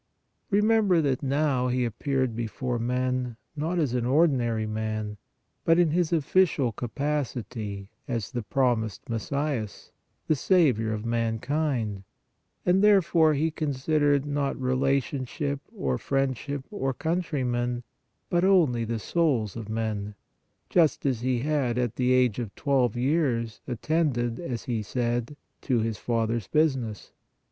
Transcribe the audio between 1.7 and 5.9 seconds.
appeared before men, not as an ordinary man, but